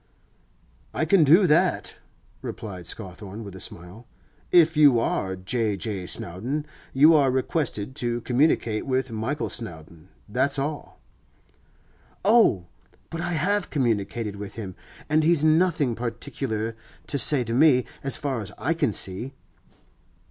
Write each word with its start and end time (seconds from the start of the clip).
'I 0.95 1.05
can 1.05 1.23
do 1.23 1.45
that,' 1.45 1.93
replied 2.41 2.87
Scawthorne 2.87 3.43
with 3.43 3.55
a 3.55 3.59
smile. 3.59 4.07
'If 4.51 4.75
you 4.75 4.99
are 4.99 5.35
J. 5.35 5.77
J. 5.77 6.07
Snowdon, 6.07 6.65
you 6.91 7.13
are 7.13 7.29
requested 7.29 7.95
to 7.97 8.21
communicate 8.21 8.87
with 8.87 9.11
Michael 9.11 9.47
Snowdon—that's 9.47 10.57
all.' 10.57 10.99
'Oh! 12.25 12.65
but 13.11 13.21
I 13.21 13.33
have 13.33 13.69
communicated 13.69 14.37
with 14.37 14.55
him, 14.55 14.73
and 15.07 15.23
he's 15.23 15.43
nothing 15.43 15.93
particular 15.93 16.75
to 17.05 17.19
say 17.19 17.43
to 17.43 17.53
me, 17.53 17.85
as 18.03 18.17
far 18.17 18.41
as 18.41 18.51
I 18.57 18.73
can 18.73 18.93
see. 18.93 19.33